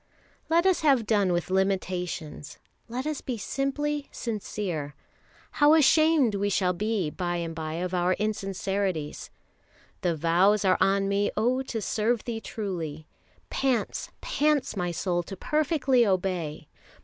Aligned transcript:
Let 0.49 0.65
us 0.65 0.81
have 0.81 1.05
done 1.05 1.31
with 1.31 1.51
limitations, 1.51 2.57
let 2.87 3.05
us 3.05 3.21
be 3.21 3.37
simply 3.37 4.09
sincere. 4.11 4.95
How 5.51 5.75
ashamed 5.75 6.33
we 6.33 6.49
shall 6.49 6.73
be 6.73 7.11
by 7.11 7.35
and 7.35 7.53
by 7.53 7.73
of 7.75 7.93
our 7.93 8.13
insincerities: 8.13 9.29
Thy 10.01 10.13
vows 10.13 10.65
are 10.65 10.79
on 10.81 11.07
me, 11.07 11.29
oh 11.37 11.61
to 11.61 11.83
serve 11.83 12.23
Thee 12.23 12.41
truly, 12.41 13.05
Pants, 13.51 14.09
pants 14.21 14.75
my 14.75 14.89
soul 14.89 15.21
to 15.21 15.37
perfectly 15.37 16.03
obey! 16.03 16.67